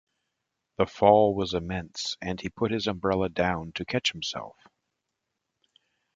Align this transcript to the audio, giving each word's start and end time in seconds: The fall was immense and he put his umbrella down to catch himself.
The 0.77 0.87
fall 0.87 1.35
was 1.35 1.53
immense 1.53 2.17
and 2.23 2.41
he 2.41 2.49
put 2.49 2.71
his 2.71 2.87
umbrella 2.87 3.29
down 3.29 3.71
to 3.73 3.85
catch 3.85 4.11
himself. 4.13 4.57